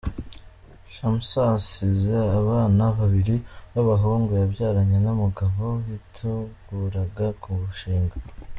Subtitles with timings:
[0.93, 3.35] Shamsa assize abana babiri
[3.73, 8.15] b’abahungu yabyaranye n’umugabo biteguraga kurushinga.